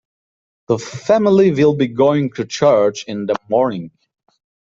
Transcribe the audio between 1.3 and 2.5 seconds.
will be going to